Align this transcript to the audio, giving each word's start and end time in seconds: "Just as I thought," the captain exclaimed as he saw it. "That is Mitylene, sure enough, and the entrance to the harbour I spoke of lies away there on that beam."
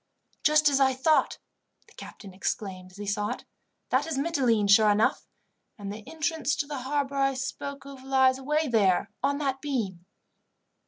"Just 0.41 0.67
as 0.67 0.79
I 0.79 0.95
thought," 0.95 1.37
the 1.87 1.93
captain 1.93 2.33
exclaimed 2.33 2.89
as 2.89 2.97
he 2.97 3.05
saw 3.05 3.29
it. 3.29 3.45
"That 3.91 4.07
is 4.07 4.17
Mitylene, 4.17 4.67
sure 4.67 4.89
enough, 4.89 5.27
and 5.77 5.93
the 5.93 6.03
entrance 6.09 6.55
to 6.55 6.65
the 6.65 6.79
harbour 6.81 7.17
I 7.17 7.35
spoke 7.35 7.85
of 7.85 8.03
lies 8.03 8.39
away 8.39 8.67
there 8.67 9.11
on 9.21 9.37
that 9.37 9.61
beam." 9.61 10.07